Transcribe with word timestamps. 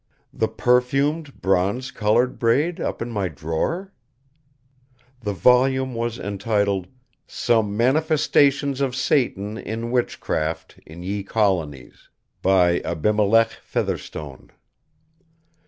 The 0.33 0.47
perfumed 0.47 1.41
bronze 1.43 1.91
colored 1.91 2.39
braid 2.39 2.79
up 2.79 3.03
in 3.03 3.11
my 3.11 3.27
drawer? 3.27 3.93
The 5.19 5.31
volume 5.31 5.93
was 5.93 6.17
entitled 6.17 6.87
"Some 7.27 7.77
Manifestations 7.77 8.81
of 8.81 8.95
Satan 8.95 9.59
in 9.59 9.91
Witchcraft 9.91 10.79
in 10.87 11.03
Ye 11.03 11.21
Colonies," 11.21 12.09
by 12.41 12.79
Abimelech 12.79 13.51
Fetherstone. 13.63 14.49